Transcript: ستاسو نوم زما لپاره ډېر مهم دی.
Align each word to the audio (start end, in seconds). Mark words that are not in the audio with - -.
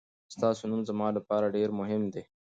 ستاسو 0.35 0.63
نوم 0.71 0.81
زما 0.89 1.07
لپاره 1.17 1.53
ډېر 1.55 1.69
مهم 1.79 2.03
دی. 2.13 2.23